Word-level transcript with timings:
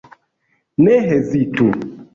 Ne 0.83 0.95
hezitu! 1.07 1.67